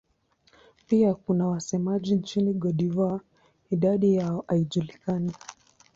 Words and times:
Pia 0.87 1.13
kuna 1.13 1.47
wasemaji 1.47 2.15
nchini 2.15 2.53
Cote 2.53 2.73
d'Ivoire; 2.73 3.23
idadi 3.71 4.15
yao 4.15 4.43
haijulikani. 4.47 5.31